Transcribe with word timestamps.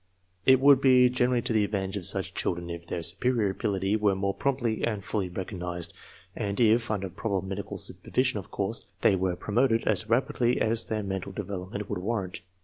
It 0.47 0.59
would 0.59 0.81
be 0.81 1.09
greatly 1.11 1.43
to 1.43 1.53
the 1.53 1.63
advantage 1.63 1.95
of 1.95 2.07
such 2.07 2.33
children 2.33 2.71
if 2.71 2.87
their 2.87 3.03
superior 3.03 3.51
ability 3.51 3.95
were 3.95 4.15
more 4.15 4.33
promptly 4.33 4.83
and 4.83 5.03
fully 5.05 5.29
recog 5.29 5.51
nized, 5.59 5.93
and 6.35 6.59
if 6.59 6.89
(under 6.89 7.07
proper 7.07 7.45
medical 7.45 7.77
supervision, 7.77 8.39
of 8.39 8.49
course) 8.49 8.87
they 9.01 9.15
were 9.15 9.35
promoted 9.35 9.83
as 9.83 10.09
rapidly 10.09 10.59
as 10.59 10.85
their 10.85 11.03
mental 11.03 11.31
develop 11.31 11.73
ment 11.73 11.87
would 11.87 11.99
warrant. 11.99 12.39